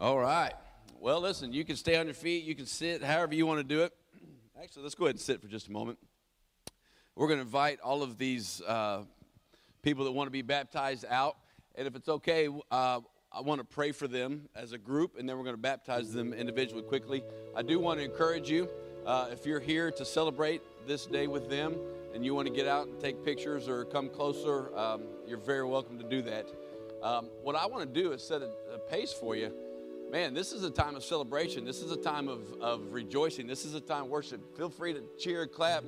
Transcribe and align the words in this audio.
All 0.00 0.18
right. 0.18 0.54
Well, 0.98 1.20
listen, 1.20 1.52
you 1.52 1.62
can 1.62 1.76
stay 1.76 1.96
on 1.96 2.06
your 2.06 2.14
feet, 2.14 2.44
you 2.44 2.54
can 2.54 2.64
sit, 2.64 3.02
however 3.02 3.34
you 3.34 3.44
want 3.44 3.58
to 3.58 3.64
do 3.64 3.82
it. 3.82 3.92
Actually, 4.58 4.84
let's 4.84 4.94
go 4.94 5.04
ahead 5.04 5.16
and 5.16 5.20
sit 5.20 5.42
for 5.42 5.46
just 5.46 5.68
a 5.68 5.72
moment. 5.72 5.98
We're 7.14 7.26
going 7.26 7.36
to 7.36 7.44
invite 7.44 7.80
all 7.80 8.02
of 8.02 8.16
these 8.16 8.62
uh, 8.66 9.02
people 9.82 10.06
that 10.06 10.12
want 10.12 10.26
to 10.26 10.30
be 10.30 10.40
baptized 10.40 11.04
out. 11.06 11.36
And 11.74 11.86
if 11.86 11.96
it's 11.96 12.08
okay, 12.08 12.48
uh, 12.70 13.00
I 13.30 13.40
want 13.42 13.60
to 13.60 13.64
pray 13.64 13.92
for 13.92 14.08
them 14.08 14.48
as 14.56 14.72
a 14.72 14.78
group, 14.78 15.18
and 15.18 15.28
then 15.28 15.36
we're 15.36 15.44
going 15.44 15.56
to 15.56 15.60
baptize 15.60 16.14
them 16.14 16.32
individually 16.32 16.82
quickly. 16.82 17.22
I 17.54 17.60
do 17.60 17.78
want 17.78 17.98
to 17.98 18.04
encourage 18.06 18.48
you 18.48 18.70
uh, 19.04 19.28
if 19.30 19.44
you're 19.44 19.60
here 19.60 19.90
to 19.90 20.04
celebrate 20.06 20.62
this 20.86 21.04
day 21.04 21.26
with 21.26 21.50
them 21.50 21.76
and 22.14 22.24
you 22.24 22.34
want 22.34 22.48
to 22.48 22.54
get 22.54 22.66
out 22.66 22.86
and 22.86 22.98
take 23.00 23.22
pictures 23.22 23.68
or 23.68 23.84
come 23.84 24.08
closer, 24.08 24.74
um, 24.78 25.02
you're 25.26 25.36
very 25.36 25.66
welcome 25.66 25.98
to 25.98 26.08
do 26.08 26.22
that. 26.22 26.46
Um, 27.02 27.28
what 27.42 27.54
I 27.54 27.66
want 27.66 27.86
to 27.92 28.02
do 28.02 28.12
is 28.12 28.26
set 28.26 28.40
a, 28.40 28.50
a 28.72 28.78
pace 28.78 29.12
for 29.12 29.36
you 29.36 29.52
man, 30.10 30.34
this 30.34 30.52
is 30.52 30.64
a 30.64 30.70
time 30.70 30.96
of 30.96 31.04
celebration. 31.04 31.64
This 31.64 31.80
is 31.80 31.92
a 31.92 31.96
time 31.96 32.28
of, 32.28 32.52
of 32.60 32.92
rejoicing. 32.92 33.46
This 33.46 33.64
is 33.64 33.74
a 33.74 33.80
time 33.80 34.04
of 34.04 34.08
worship. 34.08 34.56
Feel 34.56 34.68
free 34.68 34.92
to 34.92 35.02
cheer, 35.18 35.46
clap, 35.46 35.84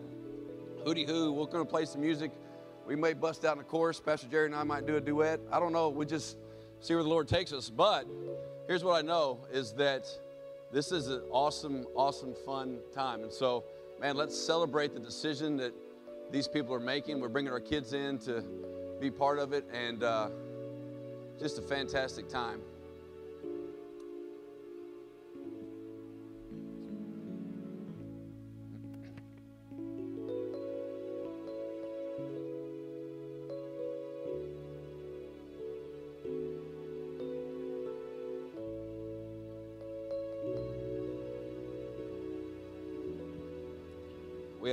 hooty 0.84 1.04
hoo. 1.04 1.32
We're 1.32 1.46
going 1.46 1.64
to 1.64 1.70
play 1.70 1.84
some 1.84 2.00
music. 2.00 2.30
We 2.86 2.94
may 2.94 3.14
bust 3.14 3.44
out 3.44 3.56
in 3.56 3.62
a 3.62 3.64
chorus. 3.64 4.00
Pastor 4.00 4.28
Jerry 4.28 4.46
and 4.46 4.54
I 4.54 4.62
might 4.62 4.86
do 4.86 4.96
a 4.96 5.00
duet. 5.00 5.40
I 5.50 5.58
don't 5.58 5.72
know. 5.72 5.88
We 5.88 6.06
just 6.06 6.36
see 6.80 6.94
where 6.94 7.02
the 7.02 7.08
Lord 7.08 7.26
takes 7.26 7.52
us. 7.52 7.68
But 7.68 8.06
here's 8.68 8.84
what 8.84 8.94
I 8.94 9.02
know 9.02 9.40
is 9.52 9.72
that 9.74 10.06
this 10.72 10.92
is 10.92 11.08
an 11.08 11.22
awesome, 11.30 11.86
awesome, 11.94 12.34
fun 12.46 12.78
time. 12.94 13.22
And 13.24 13.32
so, 13.32 13.64
man, 14.00 14.16
let's 14.16 14.38
celebrate 14.38 14.94
the 14.94 15.00
decision 15.00 15.56
that 15.56 15.72
these 16.30 16.46
people 16.46 16.74
are 16.74 16.80
making. 16.80 17.20
We're 17.20 17.28
bringing 17.28 17.52
our 17.52 17.60
kids 17.60 17.92
in 17.92 18.18
to 18.20 18.44
be 19.00 19.10
part 19.10 19.38
of 19.38 19.52
it, 19.52 19.64
and 19.72 20.02
uh, 20.02 20.28
just 21.38 21.58
a 21.58 21.62
fantastic 21.62 22.28
time. 22.28 22.62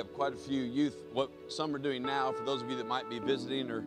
Have 0.10 0.16
quite 0.16 0.34
a 0.34 0.38
few 0.38 0.62
youth. 0.62 1.04
What 1.14 1.30
some 1.48 1.74
are 1.76 1.80
doing 1.80 2.04
now, 2.04 2.32
for 2.32 2.44
those 2.44 2.62
of 2.62 2.70
you 2.70 2.78
that 2.78 2.88
might 2.88 3.10
be 3.10 3.20
visiting 3.20 3.70
or 3.70 3.86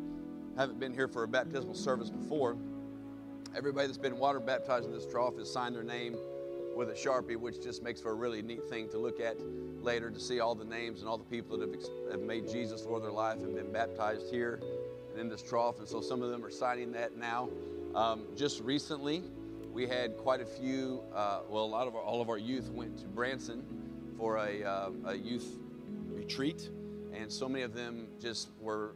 haven't 0.57 0.79
been 0.79 0.93
here 0.93 1.09
for 1.09 1.25
a 1.25 1.29
baptismal 1.29 1.75
service 1.75 2.11
before, 2.11 2.57
everybody 3.57 3.87
that's 3.87 3.99
been 3.99 4.19
water 4.19 4.41
baptized 4.41 4.87
in 4.87 4.93
this 4.93 5.07
trough 5.07 5.37
has 5.39 5.51
signed 5.51 5.75
their 5.75 5.83
name 5.83 6.17
with 6.77 6.91
a 6.91 6.95
sharpie, 6.95 7.37
which 7.37 7.63
just 7.63 7.83
makes 7.83 8.01
for 8.01 8.13
a 8.13 8.15
really 8.15 8.41
neat 8.41 8.65
thing 8.69 8.89
to 8.91 8.99
look 8.99 9.21
at 9.21 9.37
later 9.83 10.11
to 10.11 10.21
see 10.21 10.41
all 10.41 10.55
the 10.55 10.65
names 10.65 11.01
and 11.01 11.09
all 11.09 11.19
the 11.19 11.25
people 11.25 11.59
that 11.59 11.69
have, 11.69 12.13
have 12.13 12.21
made 12.21 12.49
Jesus 12.49 12.85
Lord 12.85 12.99
of 12.99 13.03
their 13.03 13.13
life 13.13 13.39
and 13.39 13.55
been 13.55 13.73
baptized 13.73 14.31
here 14.31 14.61
and 15.11 15.21
in 15.21 15.29
this 15.29 15.43
trough. 15.43 15.81
And 15.81 15.89
so 15.89 16.01
some 16.01 16.23
of 16.23 16.31
them 16.31 16.45
are 16.45 16.51
signing 16.51 16.93
that 16.93 17.17
now. 17.17 17.51
Um, 17.95 18.25
just 18.37 18.61
recently, 18.63 19.23
we 19.73 19.87
had 19.87 20.17
quite 20.17 20.41
a 20.41 20.47
few. 20.47 21.03
Uh, 21.15 21.41
well, 21.49 21.65
a 21.65 21.67
lot 21.67 21.89
of 21.89 21.95
our, 21.95 22.03
all 22.03 22.23
of 22.23 22.31
our 22.31 22.39
youth 22.39 22.71
went 22.71 22.99
to 22.99 23.07
Branson 23.07 23.65
for 24.17 24.37
a, 24.37 24.63
uh, 24.63 24.91
a 25.07 25.15
youth 25.15 25.59
retreat, 26.33 26.71
and 27.13 27.31
so 27.31 27.47
many 27.47 27.63
of 27.63 27.75
them 27.75 28.07
just 28.19 28.49
were 28.59 28.95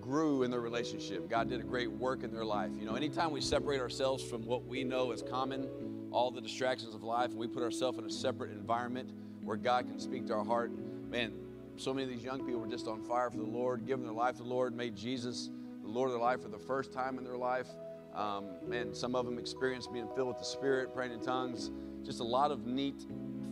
grew 0.00 0.42
in 0.42 0.50
their 0.50 0.60
relationship. 0.60 1.30
God 1.30 1.48
did 1.48 1.60
a 1.60 1.62
great 1.62 1.90
work 1.90 2.24
in 2.24 2.32
their 2.32 2.44
life. 2.44 2.72
You 2.76 2.84
know, 2.84 2.96
anytime 2.96 3.30
we 3.30 3.40
separate 3.40 3.80
ourselves 3.80 4.24
from 4.24 4.44
what 4.44 4.66
we 4.66 4.82
know 4.82 5.12
is 5.12 5.22
common, 5.22 5.68
all 6.10 6.32
the 6.32 6.40
distractions 6.40 6.96
of 6.96 7.04
life, 7.04 7.30
and 7.30 7.38
we 7.38 7.46
put 7.46 7.62
ourselves 7.62 7.96
in 7.96 8.04
a 8.04 8.10
separate 8.10 8.50
environment 8.50 9.12
where 9.44 9.56
God 9.56 9.86
can 9.86 10.00
speak 10.00 10.26
to 10.26 10.34
our 10.34 10.44
heart, 10.44 10.72
man, 11.08 11.32
so 11.76 11.94
many 11.94 12.04
of 12.04 12.10
these 12.10 12.24
young 12.24 12.44
people 12.44 12.60
were 12.60 12.66
just 12.66 12.88
on 12.88 13.00
fire 13.04 13.30
for 13.30 13.38
the 13.38 13.44
Lord, 13.44 13.86
giving 13.86 14.04
their 14.04 14.12
life 14.12 14.36
to 14.38 14.42
the 14.42 14.48
Lord, 14.48 14.74
made 14.74 14.96
Jesus 14.96 15.48
the 15.82 15.88
Lord 15.88 16.08
of 16.08 16.14
their 16.14 16.22
life 16.22 16.42
for 16.42 16.48
the 16.48 16.58
first 16.58 16.92
time 16.92 17.18
in 17.18 17.24
their 17.24 17.38
life. 17.38 17.68
Um, 18.16 18.46
man, 18.66 18.92
some 18.92 19.14
of 19.14 19.26
them 19.26 19.38
experienced 19.38 19.92
being 19.92 20.08
filled 20.16 20.28
with 20.28 20.38
the 20.38 20.44
Spirit, 20.44 20.92
praying 20.92 21.12
in 21.12 21.20
tongues. 21.20 21.70
Just 22.04 22.18
a 22.18 22.24
lot 22.24 22.50
of 22.50 22.66
neat 22.66 23.06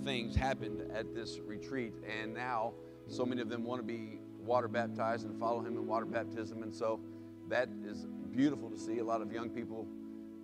things 0.04 0.34
happened 0.34 0.90
at 0.92 1.14
this 1.14 1.38
retreat, 1.38 1.94
and 2.20 2.34
now 2.34 2.72
so 3.08 3.24
many 3.24 3.40
of 3.40 3.48
them 3.48 3.64
want 3.64 3.80
to 3.80 3.86
be 3.86 4.20
water 4.38 4.68
baptized 4.68 5.26
and 5.26 5.38
follow 5.38 5.60
Him 5.60 5.76
in 5.76 5.86
water 5.86 6.06
baptism. 6.06 6.62
And 6.62 6.74
so 6.74 7.00
that 7.48 7.68
is 7.84 8.06
beautiful 8.30 8.70
to 8.70 8.78
see 8.78 8.98
a 8.98 9.04
lot 9.04 9.20
of 9.20 9.32
young 9.32 9.50
people 9.50 9.86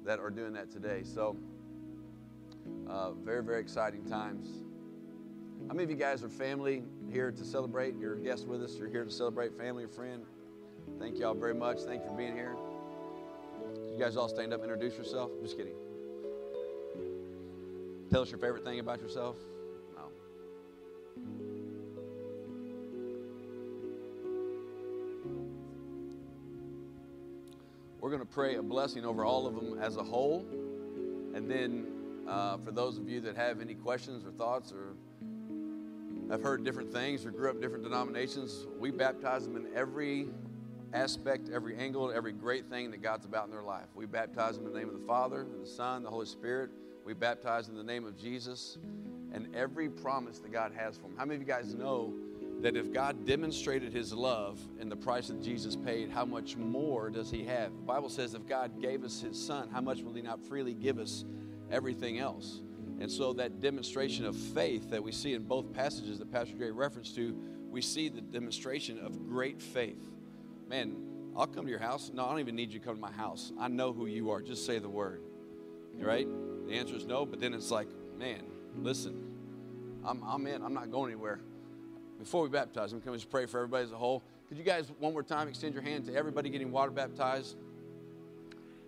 that 0.04 0.19
are 0.19 0.30
doing 0.30 0.52
that 0.54 0.70
today. 0.70 1.02
So, 1.04 1.36
uh, 2.88 3.12
very, 3.12 3.42
very 3.42 3.60
exciting 3.60 4.04
times. 4.04 4.48
How 5.66 5.75
many 5.75 5.84
of 5.84 5.90
you 5.90 5.96
guys 5.96 6.22
are 6.22 6.28
family 6.28 6.82
here 7.10 7.30
to 7.32 7.44
celebrate? 7.44 7.94
You're 7.98 8.14
a 8.14 8.20
guest 8.20 8.46
with 8.46 8.62
us. 8.62 8.76
You're 8.78 8.88
here 8.88 9.04
to 9.04 9.10
celebrate 9.10 9.56
family 9.56 9.84
or 9.84 9.88
friend. 9.88 10.22
Thank 10.98 11.19
y'all 11.19 11.34
very 11.34 11.54
much. 11.54 11.78
Thank 11.80 12.02
you 12.02 12.08
for 12.10 12.16
being 12.16 12.34
here. 12.34 12.56
You 13.92 13.98
guys 13.98 14.16
all 14.16 14.28
stand 14.28 14.52
up 14.52 14.62
and 14.62 14.70
introduce 14.70 14.96
yourself. 14.96 15.30
Just 15.42 15.56
kidding. 15.56 15.88
Tell 18.10 18.22
us 18.22 18.30
your 18.30 18.38
favorite 18.38 18.64
thing 18.64 18.80
about 18.80 19.02
yourself. 19.02 19.36
No. 19.94 20.10
We're 28.00 28.08
going 28.08 28.20
to 28.20 28.26
pray 28.26 28.54
a 28.54 28.62
blessing 28.62 29.04
over 29.04 29.26
all 29.26 29.46
of 29.46 29.54
them 29.54 29.78
as 29.78 29.96
a 29.96 30.02
whole. 30.02 30.46
And 31.34 31.50
then 31.50 31.86
uh, 32.26 32.56
for 32.58 32.70
those 32.70 32.96
of 32.96 33.10
you 33.10 33.20
that 33.20 33.36
have 33.36 33.60
any 33.60 33.74
questions 33.74 34.25
or 34.25 34.30
thoughts 34.30 34.72
or 34.72 34.94
have 36.30 36.42
heard 36.42 36.64
different 36.64 36.90
things 36.90 37.26
or 37.26 37.30
grew 37.30 37.50
up 37.50 37.60
different 37.60 37.84
denominations, 37.84 38.66
we 38.78 38.90
baptize 38.90 39.44
them 39.44 39.56
in 39.56 39.66
every 39.75 40.28
aspect, 40.94 41.50
every 41.52 41.76
angle, 41.76 42.10
every 42.10 42.32
great 42.32 42.70
thing 42.70 42.90
that 42.90 43.02
God's 43.02 43.26
about 43.26 43.44
in 43.44 43.50
their 43.50 43.62
life. 43.62 43.88
We 43.94 44.06
baptize 44.06 44.56
them 44.56 44.66
in 44.66 44.72
the 44.72 44.78
name 44.78 44.88
of 44.88 44.98
the 44.98 45.06
Father, 45.06 45.42
and 45.42 45.62
the 45.62 45.69
Son, 45.69 46.02
the 46.02 46.10
Holy 46.10 46.25
Spirit. 46.25 46.70
We 47.08 47.14
baptize 47.14 47.70
in 47.70 47.74
the 47.74 47.82
name 47.82 48.04
of 48.04 48.19
Jesus 48.19 48.76
and 49.32 49.48
every 49.56 49.88
promise 49.88 50.41
that 50.41 50.52
God 50.52 50.72
has 50.76 50.98
for 50.98 51.04
them. 51.04 51.14
How 51.16 51.24
many 51.24 51.36
of 51.36 51.41
you 51.41 51.46
guys 51.46 51.74
know 51.74 52.12
that 52.60 52.76
if 52.76 52.92
God 52.92 53.24
demonstrated 53.24 53.94
his 53.94 54.12
love 54.12 54.60
in 54.78 54.91
the 54.91 54.96
price 54.96 55.28
that 55.28 55.41
Jesus 55.42 55.74
paid, 55.74 56.10
how 56.10 56.26
much 56.26 56.58
more 56.58 57.08
does 57.08 57.30
he 57.30 57.46
have? 57.46 57.72
The 57.74 57.82
Bible 57.86 58.10
says 58.10 58.34
if 58.34 58.46
God 58.46 58.82
gave 58.82 59.04
us 59.04 59.22
his 59.22 59.42
son, 59.42 59.70
how 59.72 59.80
much 59.80 60.02
will 60.02 60.12
he 60.12 60.20
not 60.20 60.44
freely 60.44 60.74
give 60.74 60.98
us 60.98 61.24
everything 61.70 62.19
else? 62.19 62.60
And 63.00 63.10
so 63.10 63.32
that 63.32 63.58
demonstration 63.58 64.26
of 64.26 64.36
faith 64.36 64.90
that 64.90 65.02
we 65.02 65.10
see 65.10 65.32
in 65.32 65.44
both 65.44 65.72
passages 65.72 66.19
that 66.19 66.30
Pastor 66.30 66.56
Gray 66.56 66.70
referenced 66.70 67.14
to, 67.14 67.34
we 67.70 67.80
see 67.80 68.10
the 68.10 68.20
demonstration 68.20 68.98
of 68.98 69.26
great 69.26 69.62
faith. 69.62 70.10
Man, 70.69 70.94
I'll 71.34 71.46
come 71.46 71.64
to 71.64 71.70
your 71.70 71.80
house. 71.80 72.10
No, 72.12 72.26
I 72.26 72.32
don't 72.32 72.40
even 72.40 72.54
need 72.54 72.70
you 72.70 72.80
to 72.80 72.84
come 72.84 72.96
to 72.96 73.00
my 73.00 73.12
house. 73.12 73.50
I 73.58 73.69
know 73.69 73.94
who 73.94 74.04
you 74.04 74.30
are. 74.30 74.42
Just 74.42 74.66
say 74.66 74.78
the 74.78 74.90
word. 74.90 75.22
Right? 75.94 76.28
The 76.69 76.75
answer 76.75 76.95
is 76.95 77.06
no, 77.06 77.25
but 77.25 77.41
then 77.41 77.55
it's 77.55 77.71
like, 77.71 77.89
man, 78.19 78.43
listen, 78.77 79.34
I'm, 80.05 80.23
I'm 80.23 80.47
in. 80.47 80.62
I'm 80.62 80.75
not 80.75 80.91
going 80.91 81.11
anywhere. 81.11 81.41
Before 82.19 82.43
we 82.43 82.51
baptize, 82.51 82.93
I'm 82.93 83.01
going 83.01 83.17
to 83.17 83.19
just 83.19 83.31
pray 83.31 83.47
for 83.47 83.59
everybody 83.59 83.84
as 83.84 83.93
a 83.93 83.97
whole. 83.97 84.23
Could 84.49 84.59
you 84.59 84.65
guys, 84.65 84.91
one 84.99 85.12
more 85.12 85.23
time, 85.23 85.49
extend 85.49 85.73
your 85.73 85.83
hand 85.83 86.05
to 86.06 86.15
everybody 86.15 86.51
getting 86.51 86.71
water 86.71 86.91
baptized? 86.91 87.56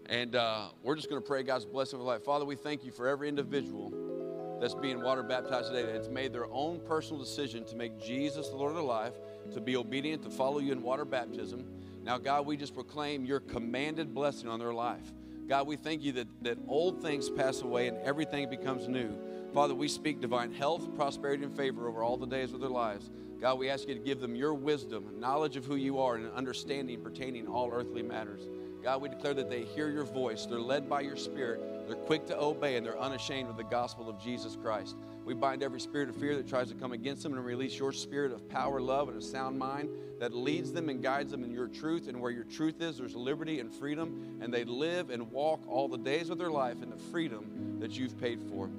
And 0.07 0.35
uh, 0.37 0.69
we're 0.83 0.97
just 0.97 1.09
going 1.09 1.23
to 1.23 1.27
pray 1.27 1.43
God's 1.43 1.65
blessing 1.65 1.99
of 1.99 2.05
life. 2.05 2.23
Father, 2.23 2.45
we 2.45 2.57
thank 2.57 2.85
you 2.85 2.91
for 2.91 3.09
every 3.09 3.29
individual 3.29 4.59
that's 4.61 4.75
being 4.75 5.01
water 5.01 5.23
baptized 5.23 5.69
today 5.69 5.91
that's 5.91 6.09
made 6.09 6.35
their 6.35 6.53
own 6.53 6.81
personal 6.81 7.19
decision 7.19 7.65
to 7.65 7.77
make 7.77 7.99
Jesus 7.99 8.49
the 8.49 8.57
Lord 8.57 8.71
of 8.71 8.77
their 8.77 8.85
life, 8.85 9.15
to 9.55 9.61
be 9.61 9.77
obedient, 9.77 10.23
to 10.25 10.31
follow 10.31 10.59
you 10.59 10.73
in 10.73 10.83
water 10.83 11.07
baptism. 11.07 11.65
Now, 12.03 12.19
God, 12.19 12.45
we 12.45 12.59
just 12.59 12.75
proclaim 12.75 13.25
your 13.25 13.41
commanded 13.41 14.15
blessing 14.15 14.49
on 14.49 14.59
their 14.59 14.75
life. 14.75 15.13
God, 15.51 15.67
we 15.67 15.75
thank 15.75 16.05
you 16.05 16.13
that, 16.13 16.29
that 16.45 16.59
old 16.69 17.03
things 17.03 17.29
pass 17.29 17.63
away 17.63 17.89
and 17.89 17.99
everything 18.05 18.49
becomes 18.49 18.87
new. 18.87 19.19
Father, 19.53 19.75
we 19.75 19.89
speak 19.89 20.21
divine 20.21 20.53
health, 20.53 20.95
prosperity, 20.95 21.43
and 21.43 21.57
favor 21.57 21.89
over 21.89 22.05
all 22.05 22.17
the 22.17 22.25
days 22.25 22.53
of 22.53 22.61
their 22.61 22.71
lives. 22.71 23.11
God, 23.41 23.59
we 23.59 23.69
ask 23.69 23.89
you 23.89 23.95
to 23.95 24.01
give 24.01 24.21
them 24.21 24.37
your 24.37 24.55
wisdom, 24.55 25.19
knowledge 25.19 25.57
of 25.57 25.65
who 25.65 25.75
you 25.75 25.99
are, 25.99 26.15
and 26.15 26.27
an 26.27 26.31
understanding 26.37 27.03
pertaining 27.03 27.49
all 27.49 27.69
earthly 27.73 28.01
matters. 28.01 28.43
God, 28.81 29.03
we 29.03 29.09
declare 29.09 29.35
that 29.35 29.51
they 29.51 29.65
hear 29.65 29.91
your 29.91 30.05
voice, 30.05 30.47
they're 30.47 30.61
led 30.61 30.89
by 30.89 31.01
your 31.01 31.17
spirit, 31.17 31.61
they're 31.91 31.99
quick 31.99 32.25
to 32.27 32.39
obey, 32.39 32.77
and 32.77 32.87
they're 32.87 33.01
unashamed 33.01 33.51
of 33.51 33.57
the 33.57 33.65
gospel 33.65 34.09
of 34.09 34.23
Jesus 34.23 34.57
Christ. 34.63 34.95
We 35.25 35.35
bind 35.35 35.61
every 35.61 35.81
spirit 35.81 36.09
of 36.09 36.15
fear 36.15 36.37
that 36.37 36.49
tries 36.49 36.69
to 36.69 36.77
come 36.77 36.93
against 36.93 37.25
them 37.25 37.33
and 37.33 37.45
release 37.45 37.77
your 37.77 37.91
spirit 37.91 38.31
of 38.31 38.49
power, 38.49 38.81
love, 38.81 39.09
and 39.09 39.19
a 39.19 39.21
sound 39.21 39.59
mind 39.59 39.89
that 40.21 40.33
leads 40.33 40.71
them 40.71 40.89
and 40.89 41.03
guides 41.03 41.33
them 41.33 41.43
in 41.43 41.51
your 41.51 41.67
truth. 41.67 42.07
And 42.07 42.21
where 42.21 42.31
your 42.31 42.45
truth 42.45 42.81
is, 42.81 42.99
there's 42.99 43.17
liberty 43.17 43.59
and 43.59 43.75
freedom, 43.75 44.39
and 44.41 44.55
they 44.55 44.63
live 44.63 45.11
and 45.11 45.33
walk 45.33 45.67
all 45.69 45.89
the 45.89 45.99
days 45.99 46.31
of 46.31 46.39
their 46.39 46.53
life 46.53 46.81
in 46.81 46.91
the 46.91 46.97
freedom 46.97 47.79
that 47.81 47.99
you've 47.99 48.17
paid 48.21 48.41
for. 48.41 48.71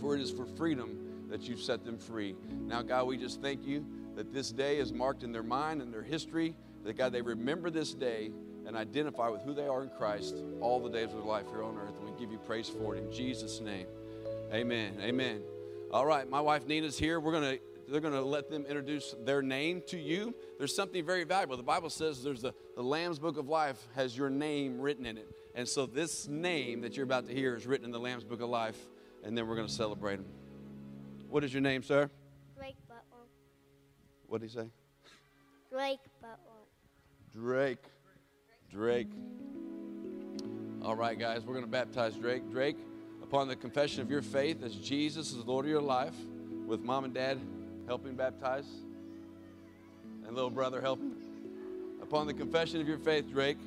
For 0.00 0.16
it 0.16 0.20
is 0.20 0.32
for 0.32 0.44
freedom 0.44 1.28
that 1.30 1.42
you've 1.42 1.62
set 1.62 1.84
them 1.84 1.96
free. 1.96 2.34
Now, 2.66 2.82
God, 2.82 3.06
we 3.06 3.18
just 3.18 3.40
thank 3.40 3.64
you 3.64 3.86
that 4.16 4.32
this 4.32 4.50
day 4.50 4.78
is 4.78 4.92
marked 4.92 5.22
in 5.22 5.30
their 5.30 5.44
mind 5.44 5.80
and 5.80 5.94
their 5.94 6.02
history, 6.02 6.56
that 6.82 6.98
God, 6.98 7.12
they 7.12 7.22
remember 7.22 7.70
this 7.70 7.94
day 7.94 8.32
and 8.66 8.76
identify 8.76 9.28
with 9.28 9.42
who 9.42 9.54
they 9.54 9.66
are 9.66 9.82
in 9.82 9.90
Christ 9.90 10.36
all 10.60 10.80
the 10.80 10.90
days 10.90 11.08
of 11.08 11.14
their 11.14 11.22
life 11.22 11.46
here 11.50 11.62
on 11.62 11.76
earth. 11.76 11.94
And 11.98 12.10
we 12.10 12.18
give 12.18 12.30
you 12.30 12.38
praise 12.38 12.68
for 12.68 12.94
it 12.94 12.98
in 12.98 13.12
Jesus' 13.12 13.60
name. 13.60 13.86
Amen. 14.52 14.98
Amen. 15.00 15.42
All 15.90 16.06
right, 16.06 16.28
my 16.28 16.40
wife 16.40 16.66
Nina's 16.66 16.98
here. 16.98 17.20
We're 17.20 17.32
going 17.32 17.58
to 17.58 17.60
they're 17.88 18.00
going 18.00 18.14
to 18.14 18.22
let 18.22 18.48
them 18.48 18.64
introduce 18.64 19.14
their 19.24 19.42
name 19.42 19.82
to 19.88 19.98
you. 19.98 20.34
There's 20.58 20.74
something 20.74 21.04
very 21.04 21.24
valuable. 21.24 21.56
The 21.56 21.62
Bible 21.62 21.90
says 21.90 22.22
there's 22.22 22.40
the, 22.40 22.54
the 22.74 22.82
Lamb's 22.82 23.18
Book 23.18 23.36
of 23.36 23.48
Life 23.48 23.86
has 23.94 24.16
your 24.16 24.30
name 24.30 24.80
written 24.80 25.04
in 25.04 25.18
it. 25.18 25.28
And 25.54 25.68
so 25.68 25.84
this 25.84 26.26
name 26.28 26.80
that 26.82 26.96
you're 26.96 27.04
about 27.04 27.26
to 27.26 27.34
hear 27.34 27.54
is 27.54 27.66
written 27.66 27.84
in 27.84 27.90
the 27.90 28.00
Lamb's 28.00 28.24
Book 28.24 28.40
of 28.40 28.48
Life, 28.48 28.78
and 29.24 29.36
then 29.36 29.46
we're 29.46 29.56
going 29.56 29.66
to 29.66 29.72
celebrate 29.72 30.14
him. 30.20 30.24
What 31.28 31.44
is 31.44 31.52
your 31.52 31.60
name, 31.60 31.82
sir? 31.82 32.10
Drake 32.56 32.76
Butler. 32.88 33.26
What 34.26 34.40
did 34.40 34.50
he 34.50 34.56
say? 34.56 34.68
Drake 35.70 36.00
Butler. 36.20 36.38
Drake. 37.32 37.84
Drake. 38.72 39.08
All 40.82 40.96
right, 40.96 41.18
guys, 41.18 41.42
we're 41.44 41.52
going 41.52 41.66
to 41.66 41.70
baptize 41.70 42.14
Drake. 42.14 42.50
Drake, 42.50 42.78
upon 43.22 43.46
the 43.46 43.54
confession 43.54 44.00
of 44.00 44.10
your 44.10 44.22
faith 44.22 44.62
as 44.64 44.74
Jesus 44.74 45.32
is 45.32 45.44
Lord 45.44 45.66
of 45.66 45.70
your 45.70 45.82
life, 45.82 46.14
with 46.66 46.80
mom 46.80 47.04
and 47.04 47.12
dad 47.12 47.38
helping 47.86 48.14
baptize, 48.14 48.64
and 50.26 50.34
little 50.34 50.50
brother 50.50 50.80
helping. 50.80 51.14
Upon 52.02 52.26
the 52.26 52.32
confession 52.32 52.80
of 52.80 52.88
your 52.88 52.96
faith, 52.96 53.30
Drake, 53.30 53.58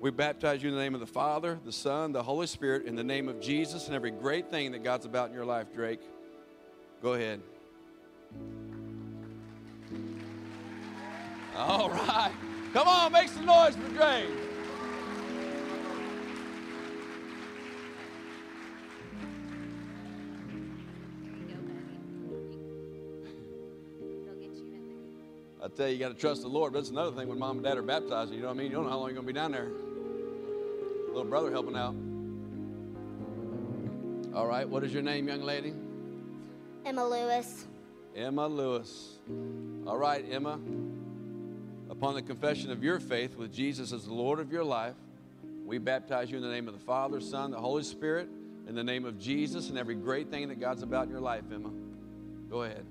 we 0.00 0.10
baptize 0.10 0.60
you 0.60 0.70
in 0.70 0.74
the 0.74 0.80
name 0.80 0.94
of 0.94 1.00
the 1.00 1.06
Father, 1.06 1.60
the 1.64 1.70
Son, 1.70 2.10
the 2.10 2.24
Holy 2.24 2.48
Spirit, 2.48 2.86
in 2.86 2.96
the 2.96 3.04
name 3.04 3.28
of 3.28 3.40
Jesus 3.40 3.86
and 3.86 3.94
every 3.94 4.10
great 4.10 4.50
thing 4.50 4.72
that 4.72 4.82
God's 4.82 5.06
about 5.06 5.28
in 5.28 5.34
your 5.34 5.44
life, 5.44 5.72
Drake. 5.72 6.00
Go 7.00 7.12
ahead. 7.14 7.40
All 11.56 11.90
right. 11.90 12.32
Come 12.72 12.88
on, 12.88 13.12
make 13.12 13.28
some 13.28 13.44
noise 13.44 13.76
for 13.76 13.88
Drake. 13.90 14.30
I 25.62 25.68
tell 25.68 25.86
you, 25.86 25.94
you 25.94 25.98
got 26.00 26.08
to 26.08 26.14
trust 26.14 26.42
the 26.42 26.48
Lord. 26.48 26.72
But 26.72 26.80
that's 26.80 26.90
another 26.90 27.14
thing 27.14 27.28
when 27.28 27.38
mom 27.38 27.58
and 27.58 27.64
dad 27.64 27.76
are 27.76 27.82
baptizing. 27.82 28.34
You 28.34 28.40
know 28.40 28.48
what 28.48 28.54
I 28.54 28.56
mean? 28.56 28.66
You 28.66 28.72
don't 28.72 28.84
know 28.84 28.90
how 28.90 28.98
long 28.98 29.08
you're 29.08 29.22
going 29.22 29.26
to 29.26 29.32
be 29.32 29.38
down 29.38 29.52
there. 29.52 29.70
Little 31.08 31.24
brother 31.24 31.50
helping 31.50 31.76
out. 31.76 31.94
All 34.34 34.46
right. 34.46 34.66
What 34.66 34.82
is 34.82 34.94
your 34.94 35.02
name, 35.02 35.28
young 35.28 35.42
lady? 35.42 35.74
Emma 36.84 37.06
Lewis. 37.06 37.66
Emma 38.16 38.48
Lewis. 38.48 39.18
All 39.86 39.98
right, 39.98 40.24
Emma. 40.30 40.58
Upon 41.92 42.14
the 42.14 42.22
confession 42.22 42.70
of 42.70 42.82
your 42.82 42.98
faith 42.98 43.36
with 43.36 43.52
Jesus 43.52 43.92
as 43.92 44.06
the 44.06 44.14
Lord 44.14 44.40
of 44.40 44.50
your 44.50 44.64
life, 44.64 44.94
we 45.66 45.76
baptize 45.76 46.30
you 46.30 46.38
in 46.38 46.42
the 46.42 46.48
name 46.48 46.66
of 46.66 46.72
the 46.72 46.80
Father, 46.80 47.20
Son, 47.20 47.50
the 47.50 47.60
Holy 47.60 47.82
Spirit, 47.82 48.30
in 48.66 48.74
the 48.74 48.82
name 48.82 49.04
of 49.04 49.18
Jesus 49.18 49.68
and 49.68 49.76
every 49.76 49.94
great 49.94 50.30
thing 50.30 50.48
that 50.48 50.58
God's 50.58 50.82
about 50.82 51.04
in 51.04 51.10
your 51.10 51.20
life, 51.20 51.44
Emma. 51.52 51.70
Go 52.48 52.62
ahead. 52.62 52.86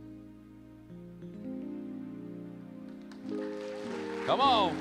Come 4.27 4.39
on. 4.39 4.77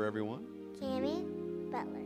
For 0.00 0.06
everyone? 0.06 0.42
Tammy 0.80 1.26
Butler. 1.70 2.00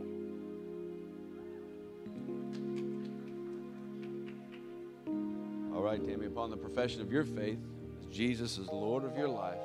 All 5.73 5.81
right, 5.81 6.05
Tammy, 6.05 6.25
upon 6.25 6.49
the 6.49 6.57
profession 6.57 7.01
of 7.01 7.09
your 7.09 7.23
faith, 7.23 7.57
as 8.01 8.05
Jesus 8.07 8.57
is 8.57 8.67
Lord 8.67 9.05
of 9.05 9.17
your 9.17 9.29
life, 9.29 9.61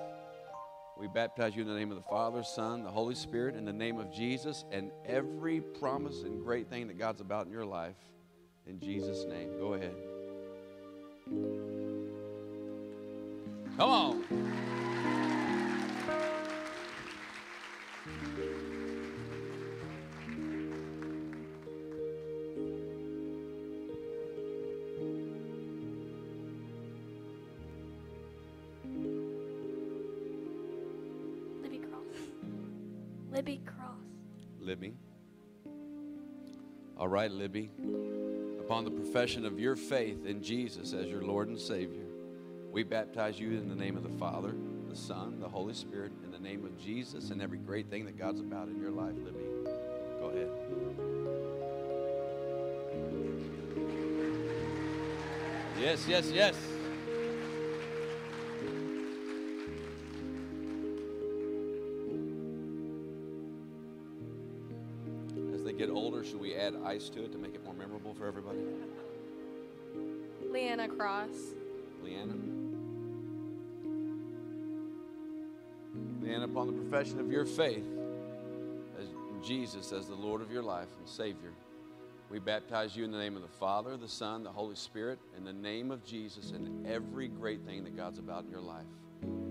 we 0.97 1.09
baptize 1.09 1.57
you 1.57 1.63
in 1.63 1.67
the 1.67 1.75
name 1.75 1.91
of 1.91 1.97
the 1.97 2.09
Father, 2.09 2.45
Son, 2.45 2.85
the 2.85 2.91
Holy 2.91 3.17
Spirit, 3.17 3.57
in 3.57 3.65
the 3.65 3.73
name 3.73 3.99
of 3.99 4.13
Jesus, 4.13 4.65
and 4.71 4.93
every 5.05 5.61
promise 5.61 6.23
and 6.23 6.45
great 6.45 6.71
thing 6.71 6.87
that 6.87 6.99
God's 7.01 7.21
about 7.21 7.47
in 7.47 7.53
your 7.53 7.67
life, 7.67 7.97
in 8.69 8.79
Jesus' 8.79 9.25
name. 9.25 9.59
Go 9.59 9.75
ahead. 9.75 9.95
Come 13.77 13.91
on. 13.91 14.20
All 37.01 37.09
right, 37.09 37.31
Libby. 37.31 37.71
Upon 38.61 38.85
the 38.85 38.91
profession 38.91 39.47
of 39.47 39.59
your 39.59 39.75
faith 39.75 40.27
in 40.27 40.43
Jesus 40.43 40.93
as 40.93 41.07
your 41.07 41.23
Lord 41.23 41.49
and 41.49 41.59
Savior, 41.59 42.05
we 42.71 42.83
baptize 42.83 43.41
you 43.41 43.53
in 43.53 43.71
the 43.71 43.75
name 43.75 43.97
of 43.97 44.03
the 44.03 44.19
Father, 44.19 44.55
the 44.87 44.95
Son, 44.95 45.41
the 45.41 45.49
Holy 45.49 45.73
Spirit, 45.73 46.13
in 46.23 46.31
the 46.31 46.39
name 46.39 46.63
of 46.67 46.79
Jesus 46.79 47.31
and 47.31 47.41
every 47.41 47.57
great 47.57 47.89
thing 47.89 48.05
that 48.05 48.19
God's 48.19 48.41
about 48.41 48.69
in 48.69 48.79
your 48.79 48.91
life, 48.91 49.15
Libby. 49.25 49.41
Go 50.21 50.27
ahead. 50.29 50.51
Yes, 55.81 56.07
yes, 56.07 56.31
yes. 56.31 56.55
We 66.41 66.55
add 66.55 66.75
ice 66.85 67.09
to 67.11 67.23
it 67.23 67.33
to 67.33 67.39
make 67.39 67.55
it 67.55 67.63
more 67.65 67.75
memorable 67.75 68.15
for 68.15 68.27
everybody? 68.27 68.59
Leanna 70.51 70.89
Cross. 70.89 71.55
Leanna? 72.03 72.35
Leanna, 76.23 76.45
upon 76.45 76.67
the 76.67 76.73
profession 76.73 77.21
of 77.21 77.31
your 77.31 77.45
faith 77.45 77.85
as 78.99 79.07
Jesus 79.47 79.93
as 79.93 80.07
the 80.07 80.15
Lord 80.15 80.41
of 80.41 80.51
your 80.51 80.63
life 80.63 80.89
and 80.99 81.09
Savior, 81.09 81.53
we 82.31 82.39
baptize 82.39 82.97
you 82.97 83.05
in 83.05 83.11
the 83.11 83.19
name 83.19 83.37
of 83.37 83.43
the 83.43 83.49
Father, 83.49 83.97
the 83.97 84.09
Son, 84.09 84.43
the 84.45 84.51
Holy 84.51 84.77
Spirit, 84.77 85.19
in 85.37 85.45
the 85.45 85.53
name 85.53 85.91
of 85.91 86.05
Jesus 86.05 86.53
and 86.53 86.87
every 86.87 87.29
great 87.29 87.61
thing 87.67 87.85
that 87.85 87.97
God's 87.97 88.19
about 88.19 88.45
in 88.45 88.51
your 88.51 88.61
life. 88.61 88.87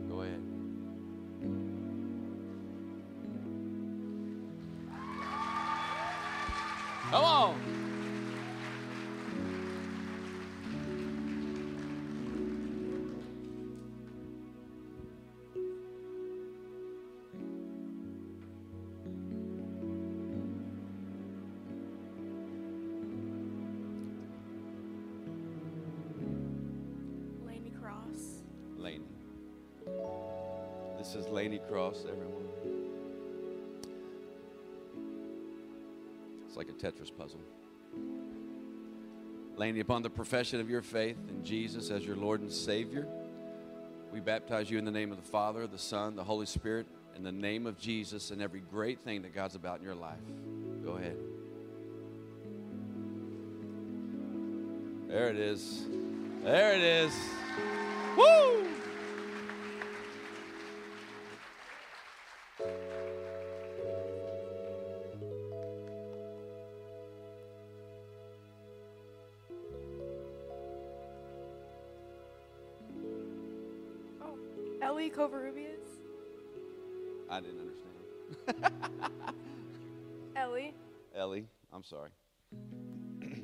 Go 0.08 0.22
ahead. 0.22 0.59
Come 7.10 7.24
on. 7.24 7.56
Laney 27.44 27.72
Cross. 27.72 28.44
Laney. 28.78 29.02
This 31.00 31.16
is 31.16 31.28
Laney 31.30 31.60
Cross, 31.68 32.06
everyone. 32.08 32.79
Like 36.60 36.68
a 36.68 36.74
Tetris 36.74 37.10
puzzle. 37.18 37.40
Laney, 39.56 39.80
upon 39.80 40.02
the 40.02 40.10
profession 40.10 40.60
of 40.60 40.70
your 40.70 40.82
faith 40.82 41.16
in 41.30 41.42
Jesus 41.42 41.90
as 41.90 42.06
your 42.06 42.18
Lord 42.18 42.42
and 42.42 42.52
Savior, 42.52 43.08
we 44.12 44.20
baptize 44.20 44.70
you 44.70 44.78
in 44.78 44.84
the 44.84 44.92
name 44.92 45.10
of 45.10 45.18
the 45.18 45.32
Father, 45.32 45.68
the 45.68 45.78
Son, 45.78 46.18
the 46.18 46.24
Holy 46.24 46.46
Spirit, 46.46 46.86
in 47.16 47.24
the 47.24 47.32
name 47.32 47.66
of 47.66 47.80
Jesus 47.80 48.32
and 48.32 48.42
every 48.42 48.60
great 48.60 49.00
thing 49.00 49.22
that 49.22 49.34
God's 49.34 49.56
about 49.56 49.80
in 49.80 49.86
your 49.86 49.96
life. 49.96 50.20
Go 50.84 50.98
ahead. 50.98 51.16
There 55.08 55.30
it 55.30 55.38
is. 55.38 55.86
There 56.44 56.74
it 56.74 56.82
is. 56.82 57.14
Woo! 58.18 58.79
Ellie 74.82 75.10
Covarrubias. 75.10 76.00
I 77.30 77.42
didn't 77.42 77.60
understand. 77.60 78.74
Ellie. 80.36 80.74
Ellie, 81.16 81.46
I'm 81.72 81.84
sorry. 81.84 82.10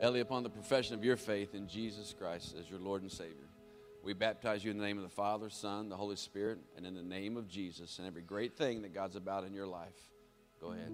Ellie, 0.00 0.20
upon 0.20 0.42
the 0.42 0.50
profession 0.50 0.94
of 0.94 1.04
your 1.04 1.16
faith 1.16 1.54
in 1.54 1.68
Jesus 1.68 2.14
Christ 2.18 2.54
as 2.58 2.70
your 2.70 2.80
Lord 2.80 3.02
and 3.02 3.10
Savior, 3.10 3.34
we 4.02 4.14
baptize 4.14 4.64
you 4.64 4.70
in 4.70 4.78
the 4.78 4.84
name 4.84 4.96
of 4.96 5.02
the 5.02 5.10
Father, 5.10 5.50
Son, 5.50 5.88
the 5.88 5.96
Holy 5.96 6.16
Spirit, 6.16 6.58
and 6.76 6.86
in 6.86 6.94
the 6.94 7.02
name 7.02 7.36
of 7.36 7.48
Jesus 7.48 7.98
and 7.98 8.06
every 8.06 8.22
great 8.22 8.56
thing 8.56 8.82
that 8.82 8.94
God's 8.94 9.16
about 9.16 9.44
in 9.44 9.52
your 9.52 9.66
life. 9.66 9.88
Go 10.60 10.72
ahead. 10.72 10.92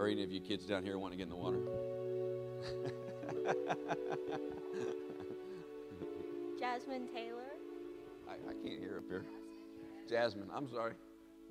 Are 0.00 0.06
any 0.06 0.22
of 0.22 0.32
you 0.32 0.40
kids 0.40 0.64
down 0.64 0.82
here 0.82 0.98
want 0.98 1.12
to 1.12 1.18
get 1.18 1.24
in 1.24 1.28
the 1.28 1.36
water? 1.36 1.58
Jasmine 6.58 7.06
Taylor. 7.14 7.42
I, 8.26 8.32
I 8.48 8.54
can't 8.64 8.80
hear 8.80 8.96
up 8.96 9.04
here. 9.10 9.26
Jasmine, 10.08 10.48
I'm 10.54 10.70
sorry. 10.70 10.94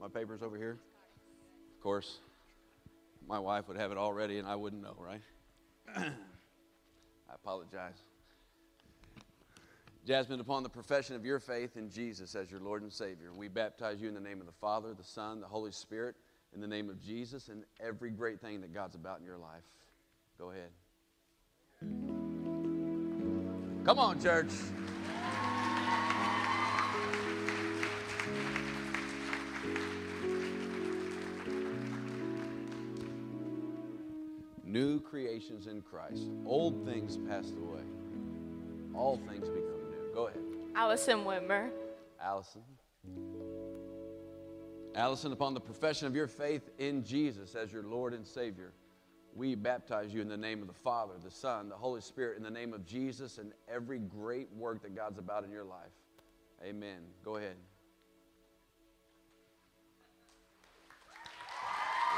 My 0.01 0.07
paper's 0.07 0.41
over 0.41 0.57
here. 0.57 0.79
Of 1.75 1.83
course, 1.83 2.21
my 3.27 3.37
wife 3.37 3.67
would 3.67 3.77
have 3.77 3.91
it 3.91 3.99
already 3.99 4.39
and 4.39 4.47
I 4.47 4.55
wouldn't 4.55 4.81
know, 4.81 4.95
right? 4.97 5.21
I 5.95 6.11
apologize. 7.35 8.01
Jasmine, 10.07 10.39
upon 10.39 10.63
the 10.63 10.69
profession 10.69 11.15
of 11.15 11.23
your 11.23 11.39
faith 11.39 11.77
in 11.77 11.91
Jesus 11.91 12.33
as 12.33 12.49
your 12.49 12.61
Lord 12.61 12.81
and 12.81 12.91
Savior, 12.91 13.31
we 13.31 13.47
baptize 13.47 14.01
you 14.01 14.07
in 14.07 14.15
the 14.15 14.19
name 14.19 14.39
of 14.39 14.47
the 14.47 14.53
Father, 14.53 14.95
the 14.95 15.03
Son, 15.03 15.39
the 15.39 15.45
Holy 15.45 15.71
Spirit, 15.71 16.15
in 16.53 16.61
the 16.61 16.67
name 16.67 16.89
of 16.89 16.99
Jesus, 17.01 17.49
and 17.49 17.63
every 17.79 18.09
great 18.09 18.41
thing 18.41 18.61
that 18.61 18.73
God's 18.73 18.95
about 18.95 19.19
in 19.19 19.25
your 19.25 19.37
life. 19.37 19.63
Go 20.37 20.51
ahead. 20.51 20.69
Come 23.85 23.99
on, 23.99 24.21
church. 24.21 24.51
New 34.63 34.99
creations 34.99 35.67
in 35.67 35.81
Christ. 35.81 36.29
Old 36.45 36.85
things 36.85 37.17
passed 37.27 37.55
away. 37.57 37.81
All 38.93 39.17
things 39.27 39.49
become 39.49 39.89
new. 39.89 40.13
Go 40.13 40.27
ahead. 40.27 40.41
Allison 40.75 41.19
Whitmer. 41.19 41.69
Allison. 42.21 42.61
Allison, 44.99 45.31
upon 45.31 45.53
the 45.53 45.61
profession 45.61 46.07
of 46.07 46.15
your 46.15 46.27
faith 46.27 46.69
in 46.77 47.05
Jesus 47.05 47.55
as 47.55 47.71
your 47.71 47.83
Lord 47.83 48.13
and 48.13 48.27
Savior, 48.27 48.73
we 49.33 49.55
baptize 49.55 50.13
you 50.13 50.19
in 50.19 50.27
the 50.27 50.35
name 50.35 50.61
of 50.61 50.67
the 50.67 50.73
Father, 50.73 51.13
the 51.23 51.31
Son, 51.31 51.69
the 51.69 51.75
Holy 51.75 52.01
Spirit, 52.01 52.35
in 52.35 52.43
the 52.43 52.51
name 52.51 52.73
of 52.73 52.85
Jesus 52.85 53.37
and 53.37 53.53
every 53.73 53.99
great 53.99 54.51
work 54.51 54.81
that 54.81 54.93
God's 54.93 55.17
about 55.17 55.45
in 55.45 55.51
your 55.51 55.63
life. 55.63 55.93
Amen. 56.65 56.97
Go 57.23 57.37
ahead. 57.37 57.55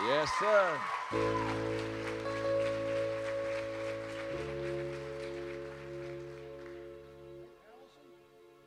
Yes, 0.07 0.31
sir. 0.39 0.79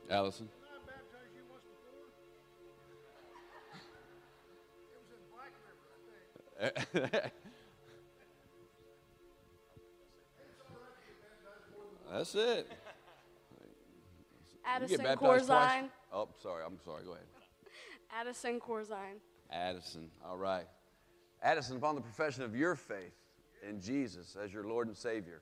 Allison. 0.09 0.47
I 0.61 0.64
That's 12.11 12.35
it. 12.35 12.71
Addison 14.65 14.97
get 14.97 15.05
baptized 15.05 15.47
twice. 15.47 15.71
Corzine. 15.71 15.89
Oh, 16.13 16.29
sorry. 16.41 16.63
I'm 16.65 16.79
sorry. 16.83 17.03
Go 17.03 17.11
ahead. 17.11 17.25
Addison 18.11 18.59
Corzine. 18.59 19.19
Addison. 19.51 20.09
All 20.25 20.37
right. 20.37 20.65
Addison, 21.43 21.77
upon 21.77 21.95
the 21.95 22.01
profession 22.01 22.43
of 22.43 22.55
your 22.55 22.75
faith 22.75 23.13
in 23.67 23.79
Jesus 23.79 24.35
as 24.41 24.53
your 24.53 24.63
Lord 24.63 24.87
and 24.87 24.95
Savior, 24.97 25.41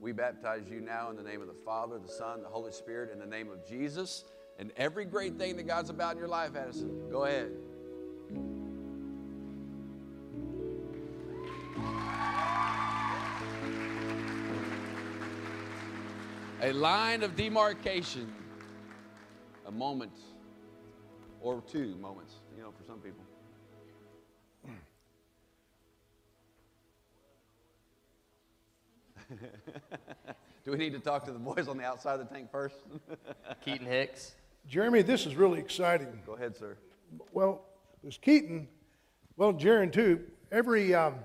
we 0.00 0.12
baptize 0.12 0.68
you 0.70 0.80
now 0.80 1.10
in 1.10 1.16
the 1.16 1.22
name 1.22 1.40
of 1.40 1.46
the 1.46 1.54
Father, 1.64 1.98
the 1.98 2.08
Son, 2.08 2.42
the 2.42 2.48
Holy 2.48 2.72
Spirit, 2.72 3.10
in 3.12 3.18
the 3.18 3.26
name 3.26 3.50
of 3.50 3.66
Jesus, 3.66 4.24
and 4.58 4.72
every 4.76 5.04
great 5.04 5.38
thing 5.38 5.56
that 5.56 5.66
God's 5.66 5.90
about 5.90 6.12
in 6.12 6.18
your 6.18 6.28
life, 6.28 6.54
Addison. 6.56 7.10
Go 7.10 7.24
ahead. 7.24 7.50
A 16.64 16.72
line 16.72 17.24
of 17.24 17.34
demarcation, 17.34 18.32
a 19.66 19.70
moment 19.72 20.12
or 21.40 21.60
two 21.62 21.96
moments, 21.96 22.34
you 22.56 22.62
know, 22.62 22.70
for 22.70 22.84
some 22.84 23.00
people. 23.00 23.24
Do 30.64 30.70
we 30.70 30.76
need 30.78 30.92
to 30.92 31.00
talk 31.00 31.24
to 31.24 31.32
the 31.32 31.38
boys 31.40 31.66
on 31.66 31.76
the 31.76 31.84
outside 31.84 32.20
of 32.20 32.28
the 32.28 32.34
tank 32.34 32.52
first? 32.52 32.76
Keaton 33.64 33.86
Hicks. 33.86 34.36
Jeremy, 34.68 35.02
this 35.02 35.26
is 35.26 35.34
really 35.34 35.58
exciting. 35.58 36.20
Go 36.24 36.34
ahead, 36.34 36.56
sir. 36.56 36.76
Well, 37.32 37.62
there's 38.02 38.18
Keaton, 38.18 38.68
well, 39.36 39.52
Jaron 39.52 39.92
too. 39.92 40.20
Every 40.52 40.94
um, 40.94 41.16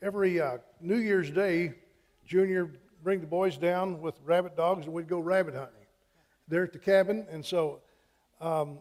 every 0.00 0.40
uh, 0.40 0.56
New 0.80 0.96
Year's 0.96 1.30
Day, 1.30 1.74
Junior 2.24 2.70
bring 3.06 3.20
the 3.20 3.26
boys 3.28 3.56
down 3.56 4.00
with 4.00 4.16
rabbit 4.24 4.56
dogs, 4.56 4.84
and 4.84 4.92
we'd 4.92 5.06
go 5.06 5.20
rabbit 5.20 5.54
hunting 5.54 5.86
there 6.48 6.64
at 6.64 6.72
the 6.72 6.78
cabin. 6.80 7.24
And 7.30 7.44
so, 7.44 7.78
um, 8.40 8.80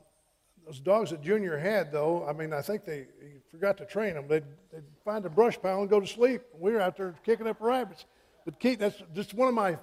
those 0.65 0.79
dogs 0.79 1.12
that 1.12 1.22
Junior 1.22 1.60
had, 1.60 1.91
though, 1.91 2.27
I 2.27 2.34
mean, 2.34 2.51
I 2.51 2.63
think 2.63 2.86
they 2.86 3.05
he 3.22 3.38
forgot 3.51 3.77
to 3.77 3.86
train 3.86 4.15
them. 4.15 4.27
They'd, 4.27 4.44
they'd 4.74 4.82
find 5.03 5.24
a 5.27 5.29
brush 5.29 5.62
pile 5.62 5.79
and 5.82 5.88
go 5.88 6.00
to 6.00 6.08
sleep. 6.08 6.41
We 6.60 6.72
were 6.72 6.82
out 6.82 6.98
there 6.98 7.13
kicking 7.24 7.46
up 7.46 7.58
rabbits. 7.60 8.05
But 8.46 8.60
Keaton, 8.60 8.79
that's 8.79 9.03
just 9.13 9.36
one 9.36 9.48
of 9.48 9.53
my 9.53 9.77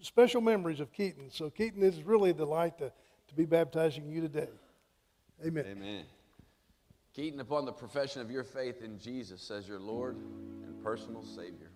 special 0.00 0.40
memories 0.40 0.80
of 0.80 0.90
Keaton. 0.90 1.30
So 1.30 1.50
Keaton 1.50 1.82
is 1.82 2.02
really 2.04 2.30
a 2.30 2.34
delight 2.34 2.78
to, 2.78 2.90
to 3.28 3.34
be 3.34 3.44
baptizing 3.44 4.08
you 4.08 4.22
today. 4.22 4.48
Amen. 5.44 5.66
Amen. 5.70 6.04
Keaton, 7.14 7.38
upon 7.38 7.66
the 7.66 7.72
profession 7.72 8.22
of 8.22 8.30
your 8.30 8.44
faith 8.44 8.80
in 8.82 8.98
Jesus 8.98 9.50
as 9.50 9.68
your 9.68 9.78
Lord 9.78 10.16
and 10.16 10.82
personal 10.82 11.22
Savior, 11.22 11.70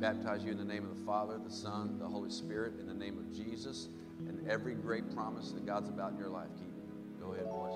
baptize 0.00 0.44
you 0.44 0.52
in 0.52 0.58
the 0.58 0.64
name 0.64 0.84
of 0.84 0.96
the 0.96 1.04
Father, 1.04 1.38
the 1.42 1.50
Son, 1.50 1.98
the 1.98 2.06
Holy 2.06 2.30
Spirit, 2.30 2.74
in 2.78 2.86
the 2.86 2.94
name 2.94 3.18
of 3.18 3.32
Jesus, 3.34 3.88
and 4.28 4.48
every 4.48 4.74
great 4.74 5.14
promise 5.14 5.52
that 5.52 5.64
God's 5.66 5.88
about 5.88 6.12
in 6.12 6.18
your 6.18 6.28
life, 6.28 6.48
Keaton. 6.56 6.72
Go 7.20 7.32
ahead, 7.32 7.48
boys. 7.50 7.72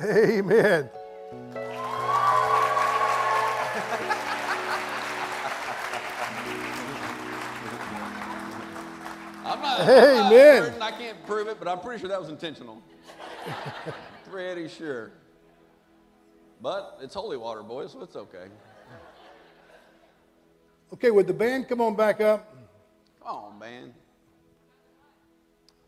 Amen. 0.00 0.90
I'm 9.44 9.60
not, 9.62 9.80
Amen. 9.80 10.18
I'm 10.18 10.30
not 10.30 10.64
certain, 10.64 10.82
I 10.82 10.90
can't 10.92 11.26
prove 11.26 11.48
it, 11.48 11.58
but 11.58 11.68
I'm 11.68 11.80
pretty 11.80 12.00
sure 12.00 12.08
that 12.08 12.20
was 12.20 12.28
intentional. 12.28 12.82
pretty 14.30 14.68
sure. 14.68 15.10
But 16.60 16.98
it's 17.02 17.14
holy 17.14 17.36
water, 17.36 17.62
boys, 17.62 17.92
so 17.92 18.02
it's 18.02 18.16
okay. 18.16 18.46
Okay, 20.92 21.10
would 21.10 21.26
the 21.26 21.34
band 21.34 21.68
come 21.68 21.80
on 21.80 21.94
back 21.94 22.20
up? 22.20 22.54
Come 23.22 23.36
on, 23.36 23.58
man. 23.58 23.94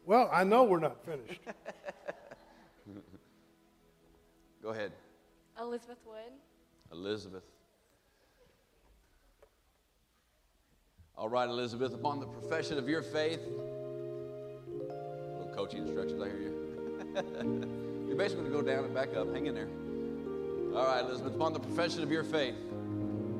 Well, 0.04 0.28
I 0.32 0.44
know 0.44 0.64
we're 0.64 0.80
not 0.80 1.04
finished. 1.04 1.40
Go 4.62 4.70
ahead, 4.70 4.92
Elizabeth 5.58 5.98
Wood. 6.04 6.32
Elizabeth. 6.92 7.44
All 11.16 11.28
right, 11.28 11.48
Elizabeth, 11.48 11.94
upon 11.94 12.20
the 12.20 12.26
profession 12.26 12.76
of 12.78 12.88
your 12.88 13.02
faith, 13.02 13.40
little 14.78 15.52
coaching 15.54 15.86
instructions, 15.86 16.20
I 16.20 16.28
hear 16.28 16.40
you. 16.40 16.54
You're 18.08 18.16
basically 18.16 18.48
going 18.48 18.52
to 18.52 18.62
go 18.62 18.62
down 18.62 18.84
and 18.84 18.94
back 18.94 19.14
up. 19.14 19.32
Hang 19.32 19.46
in 19.46 19.54
there. 19.54 19.68
All 20.76 20.86
right, 20.86 21.04
Elizabeth, 21.04 21.34
upon 21.34 21.52
the 21.52 21.60
profession 21.60 22.02
of 22.02 22.10
your 22.10 22.24
faith 22.24 22.56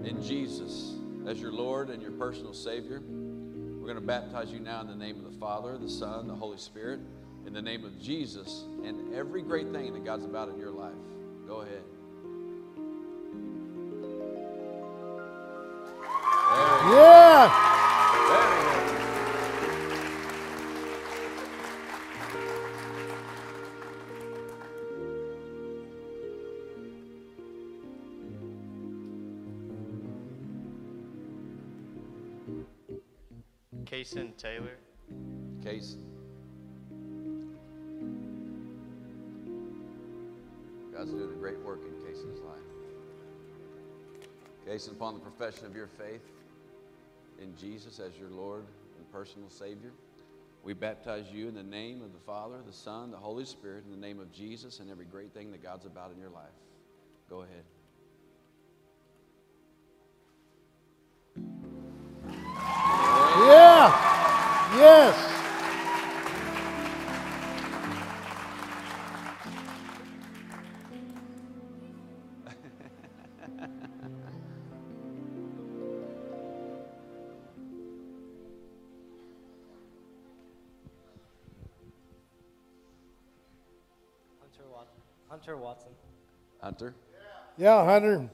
in 0.05 0.23
Jesus 0.23 1.00
as 1.27 1.41
your 1.41 1.53
Lord 1.53 1.91
and 1.91 2.03
your 2.03 2.13
personal 2.13 2.53
Savior, 2.55 3.01
we're 3.01 3.87
going 3.87 3.95
to 3.95 4.01
baptize 4.01 4.51
you 4.53 4.61
now 4.61 4.81
in 4.81 4.87
the 4.87 4.95
name 4.95 5.17
of 5.25 5.25
the 5.25 5.39
Father, 5.39 5.79
the 5.79 5.89
Son, 5.89 6.27
the 6.27 6.35
Holy 6.35 6.59
Spirit, 6.59 7.01
in 7.47 7.53
the 7.53 7.63
name 7.63 7.85
of 7.85 8.01
Jesus, 8.01 8.65
and 8.85 9.15
every 9.15 9.43
great 9.43 9.71
thing 9.73 9.93
that 9.93 10.05
God's 10.05 10.25
about 10.25 10.49
in 10.49 10.59
your 10.59 10.71
life. 10.71 10.93
Go 11.47 11.63
ahead. 11.63 11.83
Kason 33.91 34.37
Taylor. 34.37 34.77
Case. 35.65 35.97
God's 40.93 41.11
doing 41.11 41.31
a 41.31 41.39
great 41.39 41.59
work 41.61 41.81
in 41.85 41.95
Cason's 42.07 42.41
life. 42.41 42.59
Cason, 44.69 44.93
upon 44.93 45.15
the 45.15 45.21
profession 45.21 45.67
of 45.67 45.75
your 45.75 45.89
faith 45.89 46.23
in 47.43 47.57
Jesus 47.57 47.99
as 47.99 48.17
your 48.17 48.31
Lord 48.31 48.65
and 48.97 49.11
personal 49.11 49.51
Savior, 49.51 49.91
we 50.63 50.73
baptize 50.73 51.25
you 51.33 51.49
in 51.49 51.55
the 51.55 51.63
name 51.63 52.03
of 52.03 52.13
the 52.13 52.21
Father, 52.21 52.59
the 52.65 52.73
Son, 52.73 53.11
the 53.11 53.17
Holy 53.17 53.45
Spirit, 53.45 53.85
in 53.87 53.91
the 53.91 54.07
name 54.07 54.21
of 54.21 54.31
Jesus 54.31 54.79
and 54.79 54.89
every 54.89 55.07
great 55.07 55.35
thing 55.35 55.51
that 55.51 55.65
God's 55.65 55.87
about 55.87 56.13
in 56.13 56.21
your 56.21 56.31
life. 56.31 56.45
Go 57.29 57.43
ahead. 57.43 57.65
Yes. 64.91 65.15
Hunter 84.41 84.65
Watson. 84.73 85.01
Hunter 85.29 85.57
Watson. 85.57 85.91
Hunter. 86.63 86.95
Yeah, 87.57 87.85
Hunter. 87.85 88.29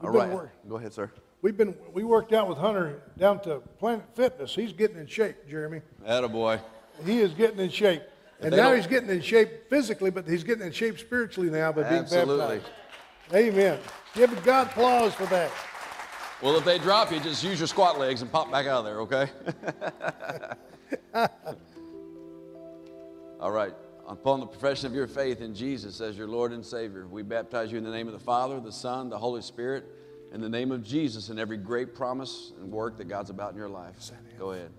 All 0.00 0.10
been 0.10 0.20
right. 0.20 0.30
wor- 0.30 0.52
Go 0.68 0.76
ahead, 0.76 0.92
sir. 0.92 1.10
We've 1.42 1.56
been 1.56 1.74
we 1.92 2.04
worked 2.04 2.32
out 2.32 2.48
with 2.48 2.58
Hunter 2.58 3.02
down 3.18 3.40
to 3.42 3.60
Planet 3.78 4.04
Fitness. 4.14 4.54
He's 4.54 4.72
getting 4.72 4.98
in 4.98 5.06
shape, 5.06 5.36
Jeremy. 5.48 5.80
Attaboy. 6.06 6.60
He 7.04 7.20
is 7.20 7.32
getting 7.32 7.58
in 7.58 7.70
shape. 7.70 8.02
And 8.42 8.54
now 8.56 8.74
he's 8.74 8.86
getting 8.86 9.10
in 9.10 9.20
shape 9.20 9.68
physically, 9.68 10.10
but 10.10 10.26
he's 10.26 10.44
getting 10.44 10.66
in 10.66 10.72
shape 10.72 10.98
spiritually 10.98 11.50
now 11.50 11.72
by 11.72 11.82
being 11.82 12.02
Absolutely. 12.02 12.58
baptized. 12.58 12.72
Amen. 13.34 13.78
Give 14.14 14.44
God 14.44 14.68
applause 14.68 15.14
for 15.14 15.26
that. 15.26 15.50
Well, 16.42 16.56
if 16.56 16.64
they 16.64 16.78
drop 16.78 17.12
you, 17.12 17.20
just 17.20 17.44
use 17.44 17.60
your 17.60 17.66
squat 17.68 17.98
legs 17.98 18.22
and 18.22 18.32
pop 18.32 18.50
back 18.50 18.66
out 18.66 18.78
of 18.78 18.84
there, 18.86 19.00
okay? 19.00 19.28
All 23.40 23.50
right. 23.50 23.74
Upon 24.08 24.40
the 24.40 24.46
profession 24.46 24.86
of 24.86 24.94
your 24.94 25.06
faith 25.06 25.42
in 25.42 25.54
Jesus 25.54 26.00
as 26.00 26.16
your 26.16 26.26
Lord 26.26 26.52
and 26.52 26.64
Savior, 26.64 27.06
we 27.06 27.22
baptize 27.22 27.70
you 27.70 27.78
in 27.78 27.84
the 27.84 27.90
name 27.90 28.06
of 28.06 28.14
the 28.14 28.18
Father, 28.18 28.58
the 28.58 28.72
Son, 28.72 29.10
the 29.10 29.18
Holy 29.18 29.42
Spirit, 29.42 29.84
in 30.32 30.40
the 30.40 30.48
name 30.48 30.70
of 30.70 30.84
Jesus 30.84 31.28
and 31.28 31.38
every 31.38 31.56
great 31.56 31.94
promise 31.94 32.52
and 32.60 32.70
work 32.70 32.96
that 32.98 33.08
God's 33.08 33.30
about 33.30 33.52
in 33.52 33.58
your 33.58 33.68
life. 33.68 33.94
Go 34.38 34.52
ahead. 34.52 34.70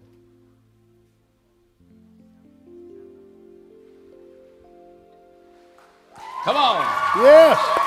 Come 6.43 6.57
on. 6.57 6.85
Yes. 7.17 7.80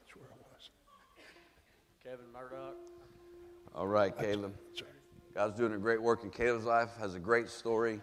That's 0.00 0.16
where 0.16 0.26
I 0.30 0.36
was. 0.52 0.70
Kevin 2.02 2.32
Murdoch. 2.32 2.76
All 3.74 3.86
right, 3.86 4.16
Caleb. 4.16 4.54
God's 5.34 5.56
doing 5.56 5.72
a 5.72 5.78
great 5.78 6.02
work 6.02 6.24
in 6.24 6.30
Caleb's 6.30 6.64
life, 6.64 6.90
has 6.98 7.14
a 7.14 7.18
great 7.18 7.48
story. 7.48 8.00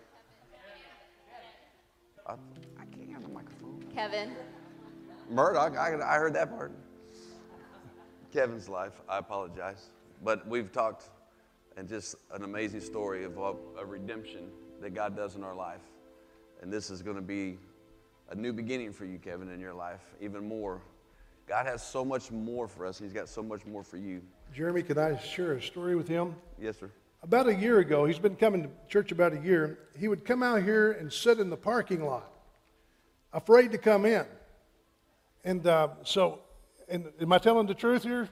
I, 2.26 2.34
I 2.34 2.86
can't 2.86 3.12
have 3.12 3.22
the 3.22 3.30
microphone. 3.30 3.84
Kevin. 3.94 4.32
Murdoch, 5.30 5.78
I, 5.78 5.96
I 6.02 6.18
heard 6.18 6.34
that 6.34 6.50
part. 6.50 6.72
Kevin's 8.34 8.68
life, 8.70 8.94
I 9.08 9.20
apologize. 9.20 9.90
But 10.24 10.48
we've 10.48 10.72
talked, 10.72 11.10
and 11.78 11.88
just 11.88 12.16
an 12.34 12.44
amazing 12.44 12.82
story 12.82 13.24
of 13.26 13.38
a, 13.38 13.54
a 13.80 13.86
redemption 13.86 14.50
that 14.82 14.94
God 14.94 15.16
does 15.16 15.36
in 15.36 15.44
our 15.44 15.56
life. 15.56 15.82
And 16.62 16.72
this 16.72 16.90
is 16.90 17.02
going 17.02 17.16
to 17.16 17.22
be 17.22 17.58
a 18.30 18.36
new 18.36 18.54
beginning 18.54 18.94
for 18.94 19.06
you, 19.06 19.18
Kevin, 19.18 19.50
in 19.50 19.60
your 19.60 19.74
life, 19.74 20.02
even 20.22 20.48
more. 20.48 20.82
God 21.48 21.66
has 21.66 21.82
so 21.82 22.06
much 22.06 22.32
more 22.32 22.68
for 22.68 22.86
us, 22.86 23.00
He's 23.00 23.14
got 23.14 23.28
so 23.28 23.42
much 23.42 23.66
more 23.66 23.84
for 23.84 23.98
you. 23.98 24.22
Jeremy, 24.54 24.84
can 24.84 24.98
I 24.98 25.18
share 25.18 25.54
a 25.54 25.62
story 25.62 25.96
with 25.96 26.08
him? 26.08 26.36
Yes, 26.60 26.78
sir. 26.80 26.90
About 27.22 27.48
a 27.48 27.56
year 27.56 27.80
ago, 27.80 28.06
he's 28.06 28.20
been 28.20 28.36
coming 28.36 28.64
to 28.64 28.70
church 28.88 29.12
about 29.12 29.34
a 29.34 29.40
year. 29.40 29.80
He 29.98 30.08
would 30.08 30.26
come 30.26 30.42
out 30.42 30.64
here 30.64 30.94
and 30.94 31.12
sit 31.12 31.40
in 31.40 31.50
the 31.50 31.58
parking 31.58 32.04
lot, 32.04 32.32
afraid 33.34 33.72
to 33.74 33.78
come 33.78 34.06
in. 34.06 34.26
And 35.44 35.66
uh, 35.68 35.90
so, 36.04 36.40
and 36.88 37.12
am 37.22 37.34
I 37.34 37.38
telling 37.38 37.68
the 37.68 37.74
truth 37.74 38.04
here? 38.04 38.30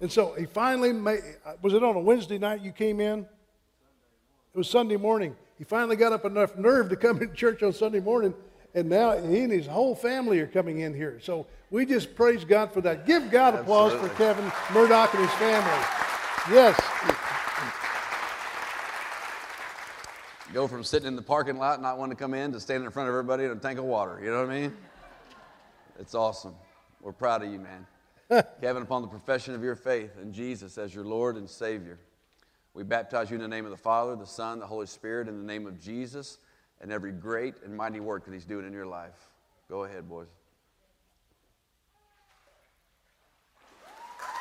And 0.00 0.10
so 0.10 0.34
he 0.34 0.46
finally 0.46 0.92
made, 0.92 1.20
was 1.62 1.72
it 1.72 1.82
on 1.82 1.96
a 1.96 2.00
Wednesday 2.00 2.38
night 2.38 2.60
you 2.60 2.72
came 2.72 3.00
in? 3.00 3.20
It 3.20 4.58
was 4.58 4.68
Sunday 4.68 4.96
morning. 4.96 5.36
He 5.56 5.64
finally 5.64 5.96
got 5.96 6.12
up 6.12 6.24
enough 6.24 6.56
nerve 6.56 6.90
to 6.90 6.96
come 6.96 7.22
in 7.22 7.32
church 7.34 7.62
on 7.62 7.72
Sunday 7.72 8.00
morning, 8.00 8.34
and 8.74 8.88
now 8.88 9.16
he 9.16 9.40
and 9.40 9.52
his 9.52 9.66
whole 9.66 9.94
family 9.94 10.40
are 10.40 10.46
coming 10.46 10.80
in 10.80 10.94
here. 10.94 11.20
So 11.22 11.46
we 11.70 11.86
just 11.86 12.14
praise 12.14 12.44
God 12.44 12.72
for 12.72 12.80
that. 12.80 13.06
Give 13.06 13.30
God 13.30 13.54
applause 13.54 13.92
for 13.92 14.08
Kevin 14.16 14.50
Murdoch 14.72 15.14
and 15.14 15.22
his 15.22 15.34
family. 15.34 15.84
Yes. 16.50 16.80
Go 20.52 20.68
from 20.68 20.84
sitting 20.84 21.08
in 21.08 21.16
the 21.16 21.22
parking 21.22 21.56
lot, 21.56 21.80
not 21.80 21.98
wanting 21.98 22.16
to 22.16 22.20
come 22.22 22.34
in, 22.34 22.52
to 22.52 22.60
standing 22.60 22.84
in 22.84 22.92
front 22.92 23.08
of 23.08 23.12
everybody 23.14 23.44
in 23.44 23.50
a 23.50 23.56
tank 23.56 23.78
of 23.78 23.84
water. 23.84 24.20
You 24.22 24.30
know 24.30 24.40
what 24.40 24.50
I 24.50 24.60
mean? 24.60 24.76
It's 25.98 26.14
awesome. 26.14 26.54
We're 27.00 27.12
proud 27.12 27.42
of 27.42 27.50
you, 27.50 27.58
man. 27.58 27.86
Kevin, 28.60 28.82
upon 28.82 29.02
the 29.02 29.08
profession 29.08 29.54
of 29.54 29.62
your 29.62 29.76
faith 29.76 30.12
in 30.20 30.32
Jesus 30.32 30.78
as 30.78 30.94
your 30.94 31.04
Lord 31.04 31.36
and 31.36 31.48
Savior, 31.48 31.98
we 32.72 32.82
baptize 32.82 33.30
you 33.30 33.36
in 33.36 33.42
the 33.42 33.48
name 33.48 33.64
of 33.64 33.70
the 33.70 33.76
Father, 33.76 34.16
the 34.16 34.26
Son, 34.26 34.58
the 34.58 34.66
Holy 34.66 34.86
Spirit, 34.86 35.28
in 35.28 35.38
the 35.38 35.44
name 35.46 35.66
of 35.66 35.80
Jesus, 35.80 36.38
and 36.84 36.92
every 36.92 37.12
great 37.12 37.54
and 37.64 37.74
mighty 37.74 37.98
work 37.98 38.26
that 38.26 38.34
He's 38.34 38.44
doing 38.44 38.66
in 38.66 38.72
your 38.74 38.84
life. 38.84 39.30
Go 39.70 39.84
ahead, 39.84 40.06
boys. 40.06 40.28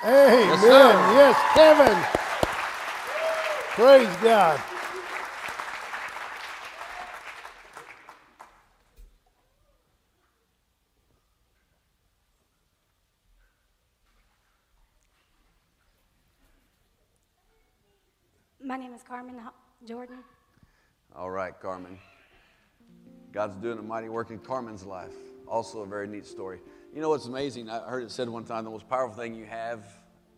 Amen. 0.03 0.59
sir. 0.59 0.69
Yes, 1.15 1.39
Kevin. 1.53 1.97
Praise 3.75 4.17
God. 4.21 4.61
My 18.61 18.75
name 18.75 18.93
is 18.93 19.01
Carmen 19.03 19.39
Jordan. 19.85 20.17
All 21.15 21.31
right, 21.31 21.57
Carmen. 21.61 21.97
God's 23.33 23.55
doing 23.55 23.79
a 23.79 23.81
mighty 23.81 24.09
work 24.09 24.29
in 24.29 24.37
Carmen's 24.37 24.85
life. 24.85 25.15
Also, 25.47 25.81
a 25.81 25.87
very 25.87 26.07
neat 26.07 26.25
story. 26.25 26.59
You 26.93 27.01
know 27.01 27.09
what's 27.09 27.25
amazing? 27.25 27.69
I 27.69 27.79
heard 27.79 28.03
it 28.03 28.11
said 28.11 28.29
one 28.29 28.45
time 28.45 28.63
the 28.63 28.69
most 28.69 28.87
powerful 28.87 29.15
thing 29.17 29.33
you 29.33 29.45
have 29.45 29.83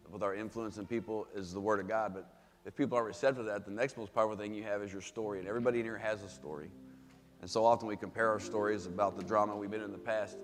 with 0.10 0.24
our 0.24 0.34
influence 0.34 0.78
in 0.78 0.88
people 0.88 1.28
is 1.36 1.54
the 1.54 1.60
Word 1.60 1.82
of 1.82 1.90
God. 1.90 2.14
But 2.14 2.34
if 2.66 2.74
people 2.74 2.98
aren't 2.98 3.08
receptive 3.08 3.46
to 3.46 3.52
that, 3.52 3.66
the 3.66 3.72
next 3.72 3.98
most 3.98 4.14
powerful 4.14 4.38
thing 4.38 4.54
you 4.54 4.64
have 4.64 4.82
is 4.82 4.94
your 4.94 5.02
story. 5.02 5.40
And 5.40 5.48
everybody 5.48 5.80
in 5.80 5.86
here 5.86 5.98
has 5.98 6.24
a 6.24 6.30
story. 6.30 6.70
And 7.42 7.50
so 7.50 7.66
often 7.66 7.88
we 7.90 7.98
compare 7.98 8.30
our 8.30 8.40
stories 8.40 8.86
about 8.86 9.18
the 9.18 9.24
drama 9.24 9.56
we've 9.58 9.70
been 9.70 9.82
in 9.82 9.92
the 9.92 9.98
past. 9.98 10.38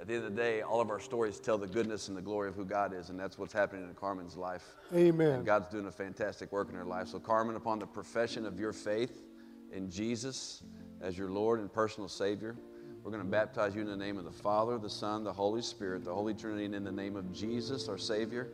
At 0.00 0.06
the 0.06 0.14
end 0.14 0.24
of 0.24 0.34
the 0.34 0.40
day, 0.40 0.62
all 0.62 0.80
of 0.80 0.88
our 0.88 1.00
stories 1.00 1.38
tell 1.38 1.58
the 1.58 1.66
goodness 1.66 2.08
and 2.08 2.16
the 2.16 2.22
glory 2.22 2.48
of 2.48 2.54
who 2.54 2.64
God 2.64 2.94
is. 2.94 3.10
And 3.10 3.20
that's 3.20 3.36
what's 3.36 3.52
happening 3.52 3.84
in 3.86 3.94
Carmen's 3.94 4.36
life. 4.36 4.64
Amen. 4.94 5.32
And 5.32 5.46
God's 5.46 5.68
doing 5.68 5.86
a 5.86 5.92
fantastic 5.92 6.52
work 6.52 6.70
in 6.70 6.74
her 6.74 6.84
life. 6.84 7.08
So, 7.08 7.18
Carmen, 7.18 7.56
upon 7.56 7.80
the 7.80 7.86
profession 7.86 8.46
of 8.46 8.58
your 8.58 8.72
faith 8.72 9.24
in 9.72 9.90
Jesus 9.90 10.62
as 11.00 11.16
your 11.16 11.30
Lord 11.30 11.60
and 11.60 11.72
personal 11.72 12.08
Savior, 12.08 12.56
we're 13.02 13.10
going 13.10 13.24
to 13.24 13.30
baptize 13.30 13.74
you 13.74 13.80
in 13.80 13.86
the 13.86 13.96
name 13.96 14.18
of 14.18 14.24
the 14.24 14.30
Father, 14.30 14.76
the 14.78 14.90
Son, 14.90 15.24
the 15.24 15.32
Holy 15.32 15.62
Spirit, 15.62 16.04
the 16.04 16.12
Holy 16.12 16.34
Trinity, 16.34 16.64
and 16.64 16.74
in 16.74 16.84
the 16.84 16.92
name 16.92 17.16
of 17.16 17.32
Jesus, 17.32 17.88
our 17.88 17.98
Savior, 17.98 18.48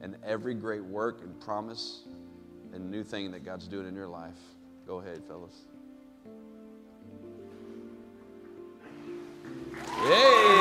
and 0.00 0.16
every 0.24 0.54
great 0.54 0.84
work 0.84 1.20
and 1.22 1.38
promise 1.40 2.04
and 2.72 2.90
new 2.90 3.02
thing 3.02 3.30
that 3.32 3.44
God's 3.44 3.66
doing 3.66 3.86
in 3.86 3.94
your 3.94 4.06
life. 4.06 4.38
Go 4.86 5.00
ahead, 5.00 5.22
fellas. 5.26 5.52
Yay! 10.04 10.58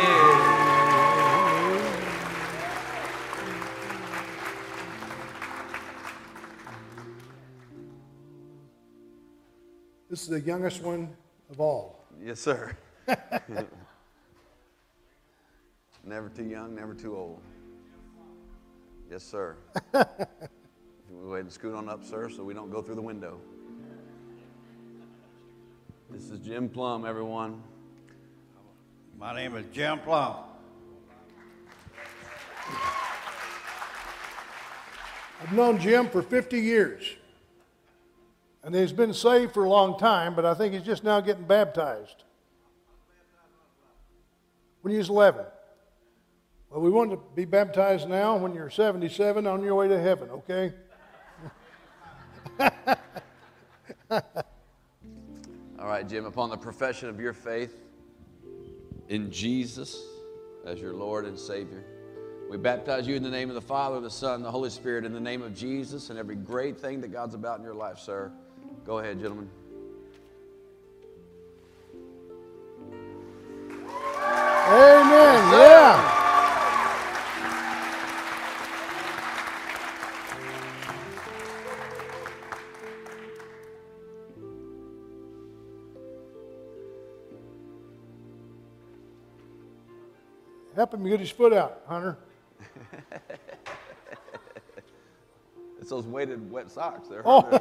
This 10.09 10.23
is 10.23 10.29
the 10.29 10.39
youngest 10.39 10.81
one 10.81 11.09
of 11.49 11.59
all. 11.59 12.05
Yes, 12.23 12.39
sir. 12.39 12.75
Never 16.03 16.29
too 16.29 16.45
young, 16.45 16.73
never 16.73 16.93
too 16.93 17.17
old. 17.17 17.41
Yes, 19.11 19.23
sir. 19.23 19.57
We'll 21.09 21.25
go 21.25 21.33
ahead 21.33 21.45
and 21.45 21.53
scoot 21.53 21.73
on 21.73 21.87
up, 21.87 22.03
sir, 22.03 22.29
so 22.29 22.43
we 22.43 22.53
don't 22.53 22.69
go 22.69 22.81
through 22.81 22.95
the 22.95 23.01
window. 23.01 23.39
This 26.09 26.29
is 26.29 26.39
Jim 26.39 26.69
Plum, 26.69 27.05
everyone. 27.05 27.63
My 29.17 29.33
name 29.33 29.55
is 29.55 29.65
Jim 29.73 29.99
Plum. 29.99 30.35
I've 35.41 35.53
known 35.53 35.79
Jim 35.79 36.09
for 36.09 36.21
50 36.21 36.59
years. 36.59 37.03
And 38.67 38.75
he's 38.75 38.91
been 38.91 39.13
saved 39.13 39.53
for 39.53 39.63
a 39.63 39.69
long 39.69 39.97
time, 39.97 40.35
but 40.35 40.43
I 40.45 40.53
think 40.53 40.73
he's 40.73 40.83
just 40.83 41.01
now 41.01 41.21
getting 41.21 41.45
baptized. 41.45 42.25
When 44.81 44.91
he 44.91 44.97
was 44.97 45.07
11. 45.07 45.45
Well, 46.69 46.81
we 46.81 46.89
want 46.89 47.11
to 47.11 47.19
be 47.33 47.45
baptized 47.45 48.09
now 48.09 48.35
when 48.35 48.53
you're 48.53 48.69
77 48.69 49.47
on 49.47 49.63
your 49.63 49.73
way 49.73 49.87
to 49.87 49.97
heaven, 49.97 50.29
okay? 50.31 50.73
All 55.79 55.87
right, 55.87 56.05
Jim, 56.05 56.25
upon 56.25 56.49
the 56.49 56.57
profession 56.57 57.07
of 57.07 57.21
your 57.21 57.31
faith 57.31 57.73
in 59.07 59.31
Jesus 59.31 60.03
as 60.65 60.81
your 60.81 60.93
Lord 60.93 61.23
and 61.23 61.39
Savior, 61.39 61.85
we 62.49 62.57
baptize 62.57 63.07
you 63.07 63.15
in 63.15 63.23
the 63.23 63.29
name 63.29 63.47
of 63.47 63.55
the 63.55 63.61
Father, 63.61 64.01
the 64.01 64.09
Son, 64.09 64.41
the 64.41 64.51
Holy 64.51 64.69
Spirit, 64.69 65.05
in 65.05 65.13
the 65.13 65.21
name 65.21 65.41
of 65.41 65.55
Jesus 65.55 66.09
and 66.09 66.19
every 66.19 66.35
great 66.35 66.77
thing 66.77 66.99
that 66.99 67.13
God's 67.13 67.33
about 67.33 67.59
in 67.59 67.63
your 67.63 67.73
life, 67.73 67.99
sir. 67.99 68.29
Go 68.87 68.99
ahead, 68.99 69.19
gentlemen. 69.19 69.49
Amen. 74.69 75.51
Yeah. 75.51 76.13
Help 90.75 90.93
him 90.93 91.03
get 91.03 91.19
his 91.19 91.29
foot 91.29 91.51
out, 91.51 91.81
Hunter. 91.87 92.17
It's 95.87 95.93
those 95.93 96.05
weighted 96.05 96.51
wet 96.51 96.69
socks 96.69 97.07
there. 97.07 97.21
Oh. 97.23 97.47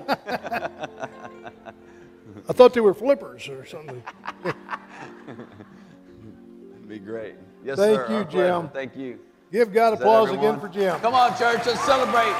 I 2.48 2.52
thought 2.52 2.74
they 2.74 2.80
were 2.80 2.92
flippers 2.92 3.48
or 3.48 3.64
something. 3.64 4.02
Be 6.88 6.98
great. 6.98 7.36
Yes, 7.64 7.78
sir. 7.78 7.86
Thank 7.86 8.08
sir. 8.08 8.18
you, 8.18 8.24
pleasure. 8.24 8.48
Jim. 8.48 8.68
Thank 8.70 8.96
you. 8.96 9.20
Give 9.52 9.72
God 9.72 9.94
Is 9.94 10.00
applause 10.00 10.32
again 10.32 10.58
for 10.58 10.68
Jim. 10.68 10.98
Come 10.98 11.14
on, 11.14 11.38
church, 11.38 11.64
let's 11.66 11.80
celebrate. 11.84 12.34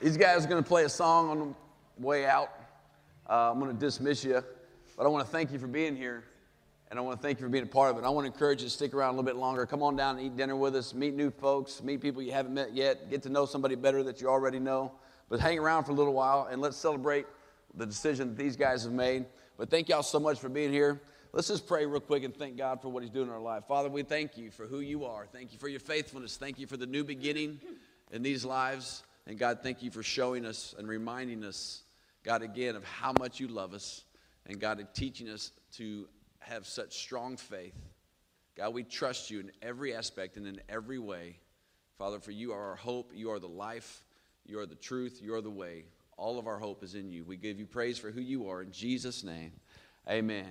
These 0.00 0.16
guys 0.16 0.46
are 0.46 0.48
going 0.48 0.62
to 0.62 0.66
play 0.66 0.84
a 0.84 0.88
song 0.88 1.28
on 1.28 1.38
the 1.40 2.06
way 2.06 2.24
out. 2.24 2.54
Uh, 3.28 3.50
I'm 3.50 3.60
going 3.60 3.70
to 3.70 3.78
dismiss 3.78 4.24
you, 4.24 4.42
but 4.96 5.04
I 5.04 5.10
want 5.10 5.26
to 5.26 5.30
thank 5.30 5.52
you 5.52 5.58
for 5.58 5.66
being 5.66 5.94
here, 5.94 6.24
and 6.90 6.98
I 6.98 7.02
want 7.02 7.20
to 7.20 7.22
thank 7.22 7.38
you 7.38 7.46
for 7.46 7.50
being 7.50 7.64
a 7.64 7.68
part 7.68 7.92
of 7.92 7.98
it. 7.98 8.04
I 8.04 8.10
want 8.10 8.26
to 8.26 8.32
encourage 8.32 8.62
you 8.62 8.66
to 8.66 8.74
stick 8.74 8.94
around 8.94 9.10
a 9.10 9.12
little 9.12 9.24
bit 9.24 9.36
longer. 9.36 9.64
Come 9.64 9.82
on 9.82 9.94
down 9.94 10.18
and 10.18 10.26
eat 10.26 10.36
dinner 10.36 10.56
with 10.56 10.74
us, 10.74 10.92
meet 10.92 11.14
new 11.14 11.30
folks, 11.30 11.82
meet 11.82 12.00
people 12.00 12.20
you 12.20 12.32
haven't 12.32 12.52
met 12.52 12.74
yet, 12.74 13.08
get 13.10 13.22
to 13.22 13.28
know 13.28 13.46
somebody 13.46 13.76
better 13.76 14.02
that 14.02 14.20
you 14.20 14.28
already 14.28 14.58
know. 14.58 14.92
But 15.28 15.38
hang 15.38 15.60
around 15.60 15.84
for 15.84 15.92
a 15.92 15.94
little 15.94 16.12
while, 16.12 16.48
and 16.50 16.60
let's 16.60 16.76
celebrate 16.76 17.26
the 17.76 17.86
decision 17.86 18.28
that 18.28 18.36
these 18.36 18.56
guys 18.56 18.82
have 18.82 18.92
made. 18.92 19.26
But 19.56 19.70
thank 19.70 19.88
y'all 19.88 20.02
so 20.02 20.18
much 20.18 20.40
for 20.40 20.48
being 20.48 20.72
here. 20.72 21.00
Let's 21.32 21.46
just 21.46 21.68
pray 21.68 21.86
real 21.86 22.00
quick 22.00 22.24
and 22.24 22.36
thank 22.36 22.56
God 22.56 22.82
for 22.82 22.88
what 22.88 23.04
He's 23.04 23.12
doing 23.12 23.28
in 23.28 23.32
our 23.32 23.40
life. 23.40 23.64
Father, 23.68 23.88
we 23.88 24.02
thank 24.02 24.36
you 24.36 24.50
for 24.50 24.66
who 24.66 24.80
you 24.80 25.04
are. 25.04 25.26
Thank 25.32 25.52
you 25.52 25.58
for 25.60 25.68
your 25.68 25.78
faithfulness. 25.78 26.36
Thank 26.36 26.58
you 26.58 26.66
for 26.66 26.76
the 26.76 26.86
new 26.86 27.04
beginning 27.04 27.60
in 28.10 28.22
these 28.22 28.44
lives. 28.44 29.04
And 29.28 29.38
God, 29.38 29.60
thank 29.62 29.80
you 29.80 29.92
for 29.92 30.02
showing 30.02 30.44
us 30.44 30.74
and 30.76 30.88
reminding 30.88 31.44
us, 31.44 31.82
God, 32.24 32.42
again, 32.42 32.74
of 32.74 32.82
how 32.82 33.12
much 33.20 33.38
you 33.38 33.46
love 33.46 33.74
us. 33.74 34.02
And 34.46 34.58
God, 34.58 34.84
teaching 34.92 35.28
us 35.28 35.52
to 35.74 36.08
have 36.40 36.66
such 36.66 36.98
strong 36.98 37.36
faith. 37.36 37.74
God, 38.56 38.74
we 38.74 38.82
trust 38.82 39.30
you 39.30 39.40
in 39.40 39.52
every 39.62 39.94
aspect 39.94 40.36
and 40.36 40.46
in 40.46 40.60
every 40.68 40.98
way. 40.98 41.38
Father, 41.98 42.18
for 42.18 42.30
you 42.30 42.52
are 42.52 42.70
our 42.70 42.76
hope. 42.76 43.12
You 43.14 43.30
are 43.30 43.38
the 43.38 43.48
life. 43.48 44.04
You 44.44 44.58
are 44.58 44.66
the 44.66 44.74
truth. 44.74 45.20
You 45.22 45.34
are 45.34 45.40
the 45.40 45.50
way. 45.50 45.84
All 46.16 46.38
of 46.38 46.46
our 46.46 46.58
hope 46.58 46.82
is 46.82 46.94
in 46.94 47.10
you. 47.10 47.24
We 47.24 47.36
give 47.36 47.58
you 47.58 47.66
praise 47.66 47.98
for 47.98 48.10
who 48.10 48.20
you 48.20 48.48
are. 48.48 48.62
In 48.62 48.72
Jesus' 48.72 49.22
name, 49.22 49.52
amen. 50.08 50.46